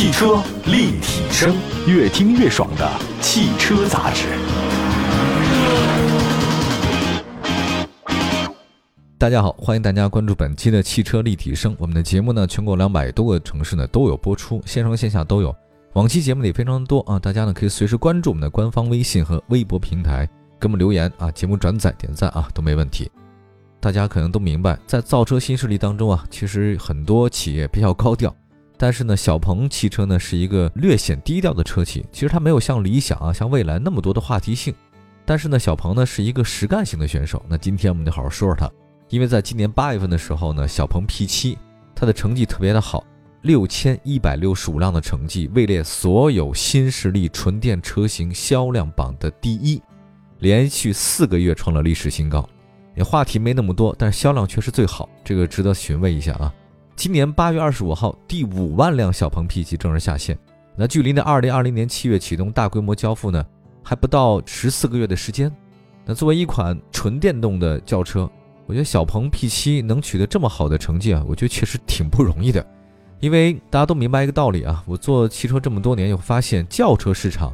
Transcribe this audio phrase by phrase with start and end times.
[0.00, 1.54] 汽车立体声，
[1.86, 4.28] 越听越爽的汽车杂志。
[9.18, 11.76] 大家好，欢迎大家关注本期的汽车立体声。
[11.78, 15.54] 我们的节目呢，全国两百多个城市呢都有播出，线上线下都有。
[15.92, 20.26] 往期节目里非常多啊，大家呢可以随时关注我们的官方微信和微博平台，
[20.58, 23.10] 给我们留言啊，节目转载点赞啊都没问题。
[23.80, 28.34] 大家可能都明白，在造车新势力当中啊，其实很多企业比较高调，
[28.82, 32.02] 但是呢，小鹏汽车呢是一个略显低调的车企。
[32.10, 34.74] 其实它没有像理想啊、像蔚来那么多的话题性，
[35.26, 37.44] 但是呢，小鹏呢是一个实干型的选手。
[37.46, 38.66] 那今天我们就好好说说它。
[39.10, 41.58] 因为在今年八月份的时候呢，小鹏 P7
[41.94, 43.04] 它的成绩特别的好，
[43.42, 49.82] 六千一百六十五辆的成绩位列所有新势力纯电车型销量榜的第一，
[50.38, 52.48] 连续四个月创了历史新高。
[52.96, 56.50] 也话题没那么多，但是销量却是最好，这个值得询问一下啊。
[57.00, 60.38] 今年八月二十五号，第五万辆小鹏 P7 正式下线，
[60.76, 63.42] 那距离那二零二零年七月启动大规模交付呢，
[63.82, 65.50] 还不到十四个月的时间。
[66.04, 68.30] 那作为一款纯电动的轿车，
[68.66, 72.62] 我觉得小鹏 P7 能取得这么好的成绩啊，我觉得确实挺不容易的。
[73.20, 77.50] 因为大家都明白一个道理啊，我做汽车这么多年，又发现轿车市场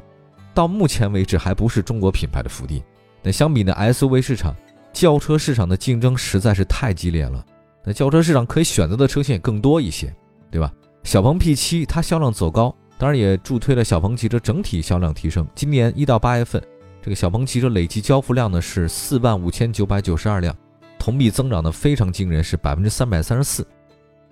[0.54, 2.82] 到目前为止还不是中国品牌的福地。
[3.22, 4.56] 那相比呢 SUV 市场，
[4.92, 7.46] 轿车市场的竞争实在是太激烈了。
[7.86, 10.12] 那轿车市场可以选择的车型也更多一些，
[10.50, 10.72] 对吧？
[11.04, 15.46] 小鹏 P7 它销量走高，当然也助推了小鹏汽车整体销量提升。
[15.54, 16.60] 今年一到八月份，
[17.00, 20.52] 这个小鹏汽车累计交付量呢是四万五千九百九十二辆。
[20.98, 23.64] 同比增长的非常惊人，是百分之三百三十四。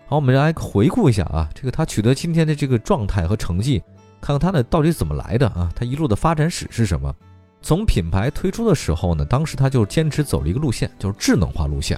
[0.06, 3.80] 好，我们来回顾一下啊，这个它取得今天的这个状态和成绩，
[4.20, 5.70] 看看它呢到底怎么来的啊？
[5.77, 7.14] 它一路的发展史是什么？
[7.62, 11.96] 从品牌推出的时候呢，当时它就坚持走了一个路线，就是智能化路线。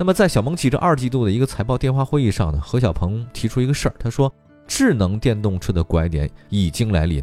[0.00, 4.32] 那么在小鹏汽车二季度的一个财报电话会议上呢，何小鹏提出一个事儿，他说
[4.66, 7.22] 智能电动车的拐点已经来临。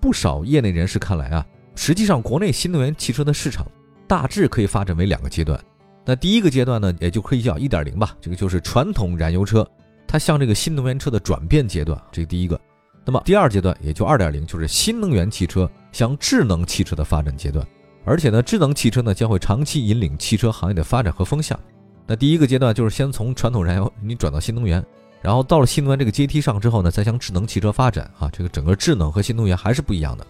[0.00, 3.66] 不少业内人士看来啊，实际上国内新能源汽车的市场
[4.08, 5.62] 大致可以发展为两个阶段。
[6.06, 9.68] 那第一个阶段呢，也就可以叫一点零吧，这个就是传统燃油车，
[10.08, 12.58] 它向这个新能源车的转变阶段，这是第一个。
[13.04, 17.62] 那么第二阶段也就二点零，就是新能源汽车向智能汽车的发展阶段。
[18.06, 21.60] 而且呢，智能汽车呢将会长期引领汽车行业的发展和风向。
[22.06, 24.84] 那第一个阶段就是先从传统燃油你转到新能源，
[25.20, 30.26] 然后到了新能源这个阶梯上之后呢，再向智能汽车发展啊，这个整个智能和新能源还是不一样的。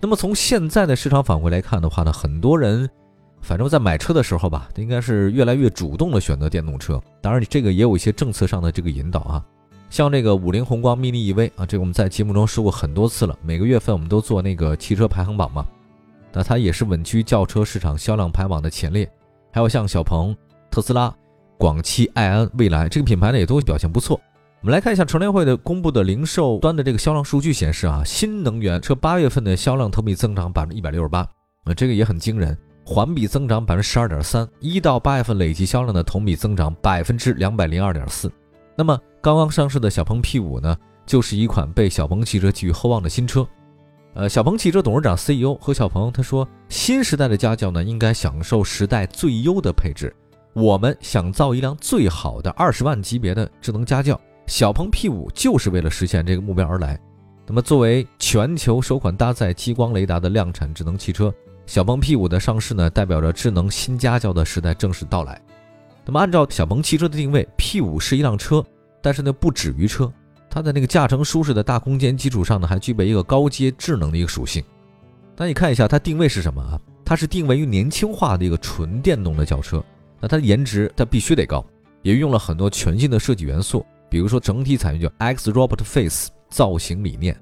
[0.00, 2.88] 那么从现在的市场反馈来看的话呢，很多人。
[3.44, 7.02] 反正，在买车的时候吧，应该是越来越主动的选择电动车。
[7.20, 9.44] 当然，你这个也有一些政策上的这个引导啊。
[9.90, 13.36] 像这个五菱宏光 mini EV 啊，这个我们在节目中说过很多次了。
[13.42, 15.66] 每个月份我们都做那个汽车排行榜嘛，
[16.32, 19.10] 那它也是稳居轿车市场销量排行榜的前列。
[19.50, 20.36] 还有像小鹏、
[20.72, 21.14] 特斯拉、
[21.58, 24.18] 广汽埃安、蔚来这个品牌呢，也都表现不错。
[24.62, 31.20] 我们来看一下乘联会的公布的零售端的这个销量数据显示啊，新能源车八月份的销量同比增长百分之一百六十八，
[31.64, 32.56] 啊，这个也很惊人。
[32.84, 38.32] 环比增长百分之十二点三，一到八月份累计销量的同比增长百分之两百零二点四。
[38.74, 43.46] 那么刚刚上市的小鹏 P 五呢，就是一款被小鹏汽车寄予厚望的新车。
[44.14, 50.14] 呃，小鹏汽车董事长 CEO 何小鹏他说，新时代的家轿呢，应该享受时代最优的配置。
[50.54, 56.98] 我们想造一辆最好的二十万级别的智能家轿，小鹏 P 五就是为了实现这个目标而来。
[57.46, 61.32] 那么作为全球首款搭载激光雷达的量产智能汽车。
[61.64, 65.40] 小鹏 P5 的上市呢，代表着智能新家轿的时代正式到来。
[66.04, 68.64] 那么，按照小鹏汽车的定位，P5 是一辆车，
[69.00, 70.12] 但是呢，不止于车。
[70.50, 74.62] 它的那个驾乘舒适的大空间基础上呢，还具备一个高阶智能的一个属性。
[75.36, 76.78] 那你看一下它定位是什么啊？
[77.04, 79.82] 它是定位于年轻化的一个纯电动的轿车。
[80.22, 81.62] 那它的颜值它必须得高，
[82.00, 87.36] 也用了很多全新的设计元素，比如说整体采用叫 X Robot Face 造型理念。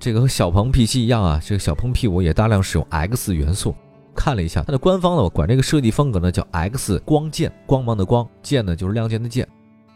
[0.00, 3.74] 这个和小鹏 P7 一样啊，这个小鹏 P5 也大量使用 X 元素。
[4.16, 9.46] 看了一下它的官方呢，管这个设计风格呢叫 X 光剑，光芒的光，剑呢就是亮剑的剑。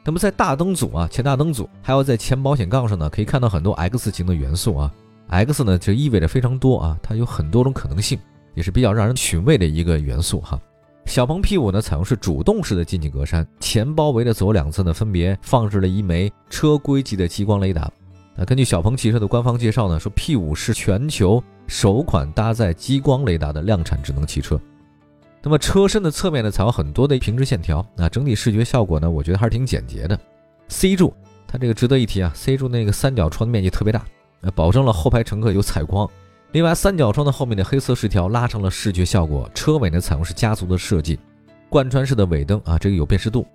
[0.04, 4.92] 那么在大灯组啊，前大灯组，还有在前保险杠上呢，可以看到很多 X 型的元素啊。
[5.28, 8.16] X 呢就意味着非常多啊，它有很多种可能性，
[8.54, 10.60] 也是比较让人寻味的一个元素哈。
[11.06, 17.90] 小鹏 P5 呢采用是主动式的进气格栅，前包围的左右两侧呢分别放置了一枚车规级的激光雷达。
[18.34, 24.60] 那根据小鹏汽车的官方介绍呢，说 P5 是全球首款搭载激光雷达的量产智能汽车。
[25.42, 30.18] 那么车身的侧面呢，采用很多的平直线条，那整体视觉效果呢，我觉得还是挺简洁的。
[30.68, 31.14] C 柱
[31.46, 34.04] 它这个值得一提啊，C 柱那个三角窗的面积特别大，
[34.40, 36.06] 呃，保证了后排乘客有采光。
[36.52, 39.50] 另外，三角窗的后面的黑色饰条拉长了视觉效果。
[39.54, 41.18] 车尾呢，采用是家族的设计，
[41.68, 43.46] 贯穿式的尾灯啊，这个有辨识度。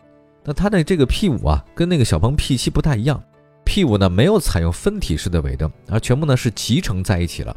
[0.44, 3.22] 那它的这个 P5 啊，跟那个小鹏 P7 不太一样。
[3.66, 7.56] P5 呢没有采用分体式的尾灯，而全部呢是集成在一起了，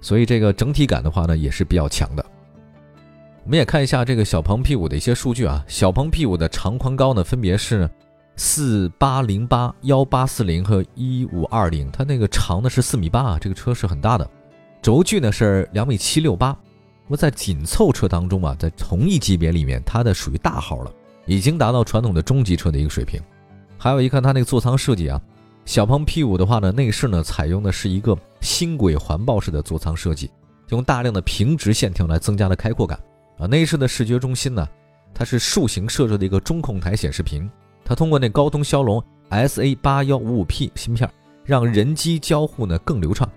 [0.00, 2.24] 所以这个整体感的话呢也是比较强的。
[3.44, 7.88] 我们也看一下这个小鹏 P5 的一些数据啊，小鹏 P5 的长宽高呢分别是
[8.34, 14.28] 四八零八、幺八四零和一五二零，它那个长的是四米八啊，这个车是很大的，
[14.82, 16.48] 轴距呢是两米七六八。
[17.06, 20.92] 那么在紧凑车当中啊，在同一级别里面，它的属于大号了，
[21.24, 23.22] 已经达到传统的中级车的一个水平。
[23.78, 25.20] 还有一看它那个座舱设计啊，
[25.64, 30.30] 小鹏 P5 的话呢，内饰呢采用的是一个轻轨环抱式的座舱设计，
[30.70, 32.98] 用大量的平直线条来增加了开阔感
[33.38, 33.46] 啊。
[33.46, 34.66] 内饰的视觉中心呢，
[35.14, 37.48] 它是竖形设置的一个中控台显示屏，
[37.84, 41.08] 它通过那高通骁龙 SA 八幺五五 P 芯片，
[41.44, 43.28] 让人机交互呢更流畅。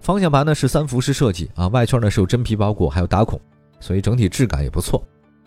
[0.00, 3.40] 方向盘呢是三辐式设计啊，外圈呢是有真皮包裹，还有打孔，
[3.78, 5.02] 所以整体质感也不错。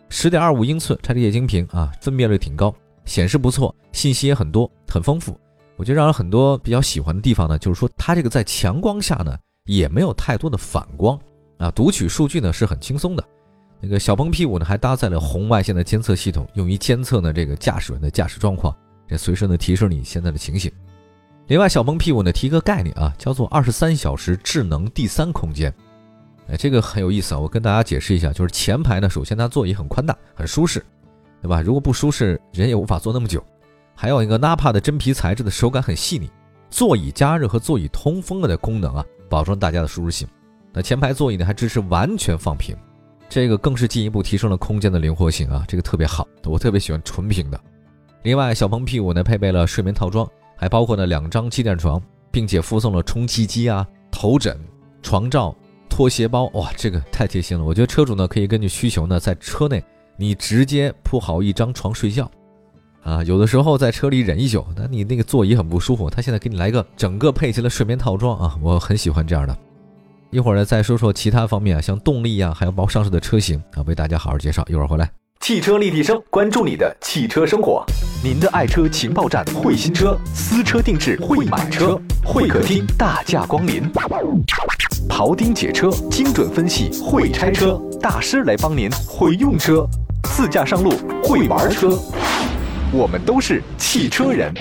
[0.10, 2.74] 十点二五英寸拆的液晶屏啊，分辨率挺高，
[3.04, 5.38] 显示不错，信息也很多，很丰富。
[5.76, 9.36] 我觉得让人很多比较喜欢的地方呢，就是说它这个在强光下呢
[9.66, 11.20] 也没有太多的反光
[11.58, 13.24] 啊，读取数据呢是很轻松的。
[13.82, 18.74] 那个小鹏 P5 呢还搭载了红外线的监测系统，用于监测呢这个驾驶员的驾驶状况，
[19.08, 20.72] 这随时呢提示你现在的情形。
[21.48, 25.74] 另外，小鹏 P5 呢提个概念啊，叫做二十三小时智能第三空间。
[26.48, 30.84] 哎，这个很有意思啊，我跟大家解释一下，就是前排呢，首先它座椅很宽大，很舒适，
[31.42, 31.62] 对吧？
[31.62, 33.44] 如果不舒适，人也无法坐那么久。
[33.94, 36.30] 还有一个 Napa 的真皮材质的手感很细腻，
[36.70, 40.28] 座椅加热和座椅通风的功能啊，保证大家的舒适性。
[40.72, 42.76] 那前排座椅呢还支持完全放平，
[43.30, 47.60] 这个更是进一步提升了空间的灵活性啊，这个特别好，我特别喜欢纯平的。
[48.24, 50.26] 另外，小鹏 P5 呢配备了睡眠套装。
[50.56, 52.02] 还包括呢两张气垫床，
[52.32, 54.60] 并且附送了充气机啊、头枕、
[55.02, 55.56] 床罩、
[55.90, 57.64] 拖鞋包，哇，这个太贴心了！
[57.64, 59.84] 我觉得车主呢可以根据需求呢，在车内
[60.18, 62.30] 你直接铺好一张床睡觉，
[63.04, 69.58] 啊，有的时候在车里忍一宿，那你那个座椅很不舒服，他现在给你来个整个配齐了睡眠套装啊，我很喜欢这样的。
[70.32, 74.66] 一会儿呢再说说其他方面啊，像动力呀，还有包括上市的车型啊，为大家好好介绍。
[74.68, 75.23] 一会儿回来。
[75.44, 77.86] 汽车立体声，关注你的汽车生活。
[78.24, 83.84] 您的爱车情报站，会新车，私车定制，会买车，会客厅大驾光临。
[85.10, 89.86] 庖丁解车，精准分析，会拆车大师来帮您，会用车，
[90.34, 90.92] 自驾上路，
[91.22, 91.90] 会玩车。
[92.94, 94.54] 我们都是汽车人。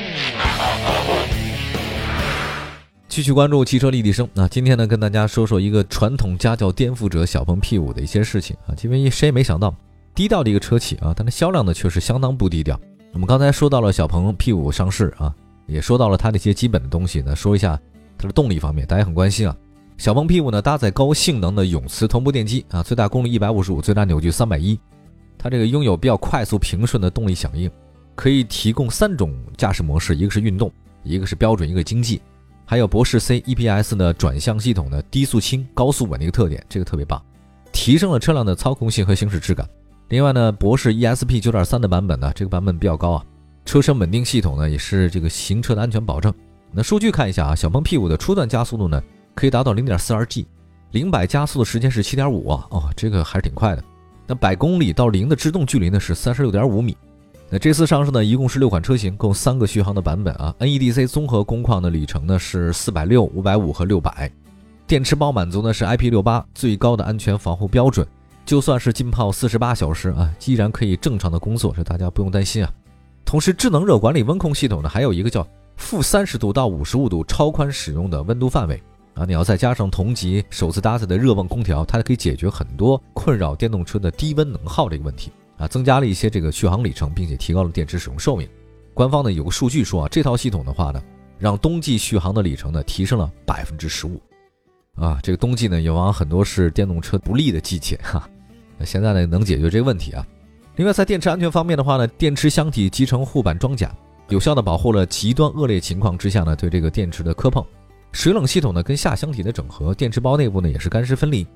[3.08, 4.28] 继续关注汽车立体声。
[4.35, 9.73] 那今天呢，跟大家说说一个传统家教颠覆者小鹏 P5 的一些事情啊，因为谁也没想到。
[10.14, 12.79] 低调的一个车企啊，它的销量呢却是相当不低调。
[13.12, 15.35] 我们刚才说到了小鹏 P5 上市啊，
[15.67, 17.81] 也说到了它的一些基本的东西呢，说一下
[18.19, 19.56] 它的动力方面，大家很关心啊。
[19.97, 24.79] 小鹏 P5 呢搭载高性能的永磁同步电机啊，最大功率一百五十五，最大扭矩三百一。
[25.38, 27.70] 它这个拥有比较快速平顺的动力响应，
[28.14, 30.70] 可以提供三种驾驶模式，一个是运动，
[31.03, 32.20] 一个是标准，一个经济，
[32.64, 37.20] 还有博世 C EPS 的转向系统的低速轻、高速稳的一个特点，这个特别棒，
[37.73, 39.69] 提升了车辆的操控性和行驶质感。
[40.12, 43.25] 另外呢，博世 ESP 九点三的版本呢，这个版本比较高啊，
[43.64, 46.31] 车身稳定系统呢也是这个行车的安全保证。
[46.70, 49.03] 那数据看一下啊，小鹏 P5 的初段加速度呢
[49.35, 50.47] 可以达到零点四二 G，
[50.91, 53.82] 零百加速的时间是七点五啊，哦，这个还是挺快的。
[54.26, 56.94] 那百公里到零的制动距离呢是三十六点五米。
[57.49, 64.31] 那这次上市呢一共是六款车型，共三个续航的版本啊，NEDC 综合工况的里程呢是四百六、五百五和六百，
[64.87, 68.07] 电池包满足呢是 IP 六八最高的安全防护标准。
[68.44, 72.70] 就算是浸泡四十八小时啊，依然可以正常的工作，这大家不用担心啊。
[73.25, 75.46] 同时，智能热管理温控系统呢，还有一个叫
[75.76, 78.82] 负三十度到五十五度超宽使用的温度范围
[79.14, 79.25] 啊。
[79.25, 88.46] 你要再加上同级首次搭载的热泵空调，它可以解决很多困扰电动车的低温能耗这个问题啊，增加了一些这个续航里程，并且提高了电池使用寿命。
[88.92, 91.00] 官方呢有个数据说啊，这套系统的话呢，
[91.38, 94.20] 让冬季续航的里程呢提升了百分之十五。
[94.96, 98.28] 啊，这个冬季呢，也往往很多是电动车不利的季节哈。
[98.84, 100.26] 现在呢，能解决这个问题啊。
[100.76, 103.94] 另外，在电池安全方面的话呢，电池箱体集成护板装甲，
[104.28, 107.64] 有效的保护了极端恶劣情况之下呢对这个电池的磕碰。
[108.12, 111.46] 水冷系统呢跟下箱体的整合，电池包内部呢也是干湿分离，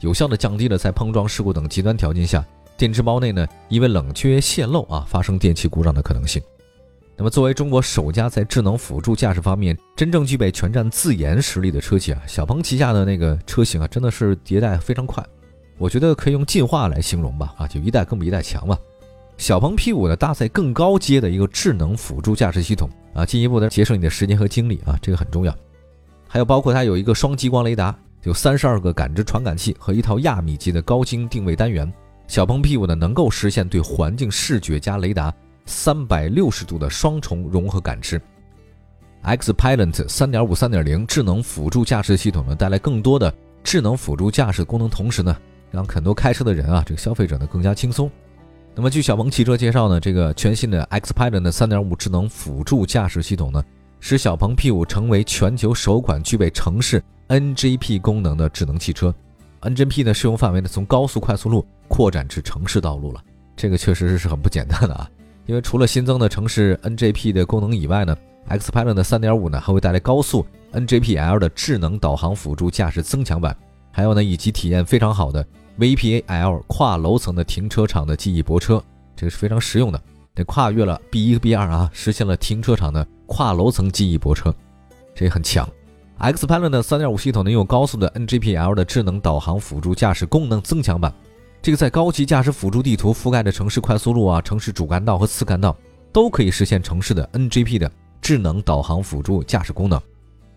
[0.00, 2.44] 有效的降低了在碰撞事故等极端条件下，
[2.76, 6.42] 电池包内呢因为冷却泄漏啊发生电气故障的可能性。
[7.16, 15.24] 那么，作为中国首家在智能辅助驾驶方面真正具备全站自研实力的车企啊，小鹏旗下的那个车型啊，真的是迭代非常快，
[15.78, 18.78] 我觉得可以用进化来形容吧，啊，就一代更比一代强嘛。
[19.36, 25.54] 小鹏 P5 呢，搭载更高阶的一个智能辅助驾驶系统啊，进一步的节省你的时间和精力啊，这个很重要。
[26.28, 31.92] 还有包括它有一个双激光雷达，有三十二个感知传感器和一套亚米级的高精定位单元，
[32.28, 35.34] 小鹏 P5 呢能够实现对环境视觉加雷达。
[35.66, 38.20] 三百六十度的双重融合感知
[39.24, 45.34] ，Xpilot 3.5、3.0智能辅助驾驶系统呢，带来更多的智能辅助驾驶功能，同时呢，
[45.74, 48.10] 让很多开车的人啊，这个消费者呢更加轻松。
[48.74, 53.62] 那么，据小鹏汽车介绍呢，这个全新的 Xpilot 的3.5智能辅助驾驶系统呢，
[54.00, 59.14] 使小鹏 P5 成为全球首款具备城市 NGP 功能的智能汽车。
[59.60, 63.22] NGP 的适用范围呢，从高速快速路扩展至城市道路了。
[63.56, 65.08] 这个确实是很不简单的啊！
[65.46, 68.16] 因为除了新增的城市 NGP 的功能以外呢
[68.48, 73.56] ，Xpilot 的3.5呢还会带来高速 NGP-L 的智能导航辅助驾驶增强版，
[73.92, 75.46] 还有呢以及体验非常好的
[75.78, 78.82] VPA-L 跨楼层的停车场的记忆泊车，
[79.16, 80.00] 这个是非常实用的。
[80.34, 84.54] 这跨越了 B1 和 B2 啊，实现了停车场的跨楼层记忆泊车，
[85.14, 85.68] 这也很强。
[86.18, 91.12] Xpilot 的3.5系统呢用高速的 NGP-L 的智能导航辅助驾驶功能增强版。
[91.60, 95.76] 这个在高级驾驶辅助地图覆盖的城市快速路啊、城市主干道和次干道，
[96.12, 97.90] 都可以实现城市的 NGP 的
[98.20, 100.00] 智能导航辅助驾驶功能。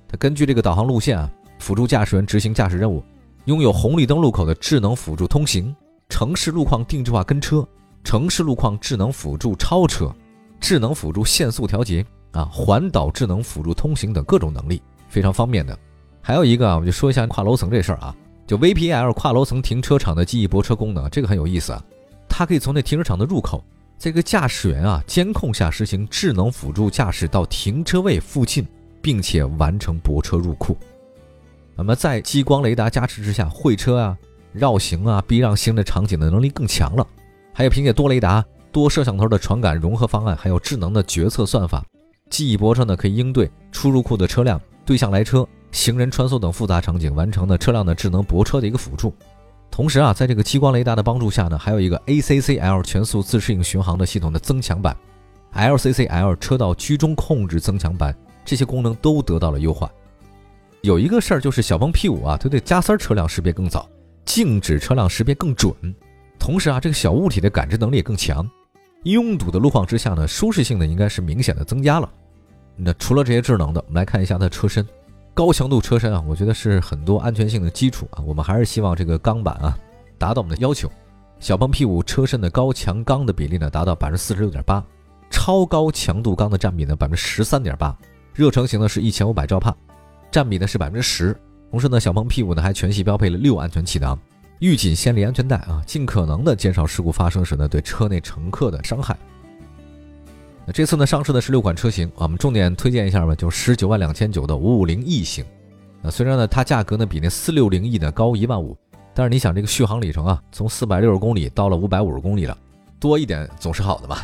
[0.07, 3.03] 它根据这个导航路线啊，辅助驾驶员执行驾驶任务，
[3.47, 5.73] 拥有红绿灯路口的智能辅助通行、
[6.09, 7.65] 城市路况定制化跟车、
[8.03, 10.13] 城市路况智能辅助超车、
[10.59, 15.79] 智能辅助限速调节啊、环岛智能辅助通行等各种能力，非常方便的。
[16.21, 18.13] 还有一个啊，我就说一下跨楼层这事儿啊。
[18.45, 21.81] 就 VPL 跨楼层停车场的记忆泊车功能，这个很有意思啊！
[22.27, 23.63] 它可以从那停车场的入口，
[23.97, 28.67] 这个驾驶员啊监控下实行智能辅助驾驶到停车位附近，
[29.01, 30.77] 并且完成泊车入库。
[31.77, 34.17] 那么在激光雷达加持之下，会车啊、
[34.51, 37.05] 绕行啊、避让行的场景的能力更强了。
[37.53, 41.85] 还有凭借多雷达、多摄像头的传感融合方案，还有智能的决策算法，
[42.29, 45.47] 记忆泊车呢可以应对出入库的车辆、对向来车。
[45.71, 49.13] 行人穿梭等复杂场景完成的车辆的智能泊车的一个辅助，
[49.69, 54.95] 同时啊，在这个激光雷达的帮助下呢，还有一个 ACCL 全速自适应巡航的系统的增强版
[55.53, 58.15] ，LCCL 车道居中控制增强版，
[58.45, 59.91] 这些功能都得到了优化。
[60.87, 63.89] 有一个事儿就是小鹏 P5 啊，它对加塞车辆识别更早，
[64.23, 65.75] 静止车辆识别更准，
[66.39, 68.49] 同时啊，这个小物体的感知能力也更强。
[69.03, 72.09] 拥堵的路况之下呢，舒适性呢应该是明显的增加了。
[72.77, 74.87] 那除了这些智能的，我们来看一下它车身。
[75.33, 78.23] 高强度车身啊，我觉得是很多安全性的基础啊。
[78.25, 79.77] 我们还是希望这个钢板啊
[80.17, 80.89] 达到我们的要求。
[81.41, 84.81] 小鹏 P5 车身的高强钢的比例呢达到百分之四十六点八，
[85.29, 87.93] 超高强度钢的占比呢百分之十三点八，
[88.33, 89.75] 热成型呢是一千五百兆帕，
[90.31, 91.35] 占比呢是百分之十。
[91.69, 94.17] 同时呢，小鹏 P5 呢还全系标配了六安全气囊、
[94.59, 99.17] 预紧先离安全带啊，尽可能的减少事故发生时呢对车内乘客的伤害。
[100.65, 105.45] 那这次呢上市的是六款车型，我们重点推荐一下吧，就十九万两千九的五五零 E 型。
[106.01, 108.77] 那虽然呢它价格呢比那四六零 E 呢高一万五，
[109.13, 112.57] 但是你想这个续航里程啊，从四百六十公里到了五百五十公里了，
[112.99, 114.17] 多一点总是好的嘛。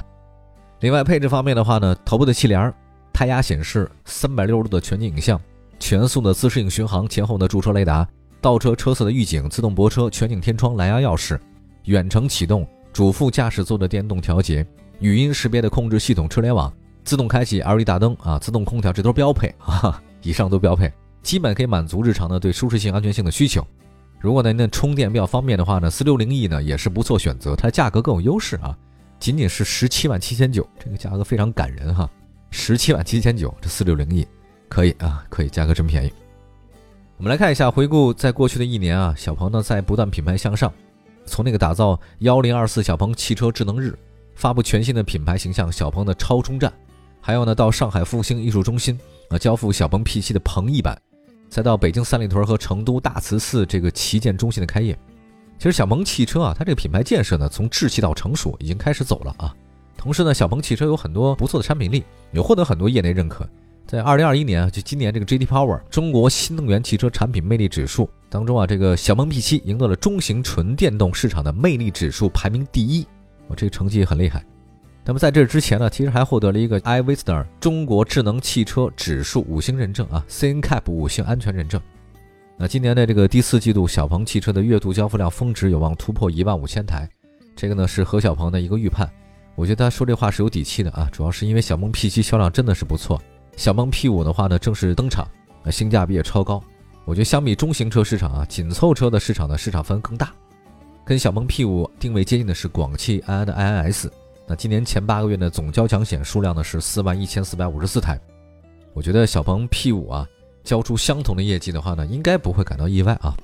[0.80, 2.74] 另外配置方面的话呢，头部的气帘、
[3.12, 5.40] 胎压显示、三百六十度的全景影像、
[5.84, 8.08] 全速的自适应巡航、前后的驻车雷达、
[8.40, 11.38] 倒车车侧的预警、自动泊车、全景天窗、蓝牙钥匙、
[11.84, 14.66] 远程启动、主副驾驶座的电动调节。
[15.02, 16.74] 语音识别的控制系统、车联网、
[17.04, 20.90] 自动开启 LED 大灯啊、自动空调，这都是标配啊，以上都标配，
[21.22, 23.62] 基本可以满足日常的对舒适性、安全性的需求。
[24.22, 28.74] 如果呢，那充电比较方便的话呢，四六零 E 呢也是不错选择，它价格更有优势啊，
[29.20, 32.10] 仅仅是十七万七千九，这个价格非常感人哈，
[32.52, 34.26] 十七万七千九，这四六零 E
[34.74, 36.12] 可以啊，可以，价格真便宜。
[37.18, 40.74] 我们来看一下，回顾在过去的一年啊，小鹏呢在不断品牌向上，
[41.28, 43.96] 从那个打造幺零二四小鹏汽车智能日。
[44.34, 46.74] 发布全新的品牌形象小鹏的超充站，
[47.22, 49.00] 还有呢，到上海复兴艺术中心
[49.30, 51.00] 啊交付小鹏 P7 的鹏翼版，
[51.50, 54.98] 再到北京三里屯和成都大慈寺这个旗舰中心的开业。
[55.60, 59.56] 其实小鹏汽车啊，它这个品牌建设呢，从稚气到成熟已经开始走了啊。
[59.96, 63.48] 同时呢，小鹏汽车有很多不错的产品力，也获得很多业内认可。
[63.86, 73.06] 在二零二一年啊，就今年这个 JD Power 中国新能源汽车产品魅力指数当中啊，这个小鹏 P7 赢得了中型纯电动市场的魅力指数排名第一。
[73.48, 74.44] 我这个成绩很厉害。
[75.06, 81.80] 那么在这之前呢，其实还获得了一个 iVista 中国智能汽车指数五星认证啊，CNCAP 五星安全认证。
[82.58, 87.08] 那今年的这个第四季度，小鹏汽车的月度交付量峰值有望突破一万五千台。
[87.54, 89.08] 这个呢是何小鹏的一个预判。
[89.56, 93.22] 我觉得他说这话是有底气的啊，主要是因为小鹏 P7 销量真的是不错，
[93.56, 95.28] 小鹏 P5 的话呢正式登场，
[95.64, 96.62] 啊性价比也超高。
[97.06, 100.34] 我觉得相比中型车市场啊，紧凑车的市场的市场份额更大。
[101.06, 104.10] 跟小鹏 P5 定位接近的是广汽埃安的 iNS。
[104.48, 108.20] 那今年前八个月的总交强险数量呢是四万一千四百五十四台。
[108.94, 110.28] 我觉得小鹏 P5 啊
[110.64, 113.36] 交出相同的业绩的话呢，应该不会感到意外啊。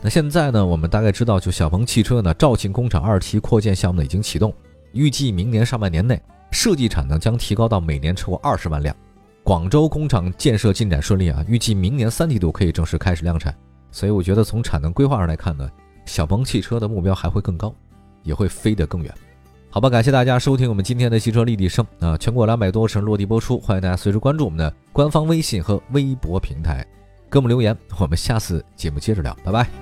[0.00, 4.52] 那现在呢，我们大概知道，就小鹏汽车呢肇庆工厂二期扩建项目呢已经启动，
[4.92, 6.20] 预计明年上半年内
[6.52, 8.94] 设计产能将提高到每年超过二十万辆。
[9.42, 13.52] 广州工厂建设进展顺利啊，预计明年三季度可以正式开始量产。
[13.90, 15.68] 所以我觉得从产能规划上来看呢，
[16.06, 17.74] 小鹏汽车的目标还会更高，
[18.22, 19.12] 也会飞得更远。
[19.68, 26.86] 好吧，感谢大家收听我们今天的汽车立体声啊，全国两百多城落地播出，欢迎大家随时关注我们的官方微信和微博平台，
[27.30, 29.81] 给我们留言，我们下次节目接着聊，拜拜。